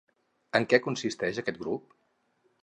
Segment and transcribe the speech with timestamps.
[0.59, 1.95] En què consisteix aquest grup?